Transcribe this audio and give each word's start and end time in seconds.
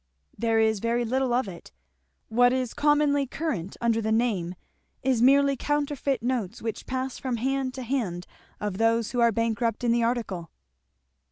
"There 0.35 0.57
is 0.59 0.79
very 0.79 1.05
little 1.05 1.31
of 1.31 1.47
it. 1.47 1.71
What 2.27 2.51
is 2.53 2.73
commonly 2.73 3.27
current 3.27 3.77
under 3.79 4.01
the 4.01 4.11
name 4.11 4.55
is 5.03 5.21
merely 5.21 5.55
counterfeit 5.55 6.23
notes 6.23 6.59
which 6.59 6.87
pass 6.87 7.19
from 7.19 7.37
hand 7.37 7.75
to 7.75 7.83
hand 7.83 8.25
of 8.59 8.79
those 8.79 9.11
who 9.11 9.19
are 9.19 9.31
bankrupt 9.31 9.83
in 9.83 9.91
the 9.91 10.01
article." 10.01 10.49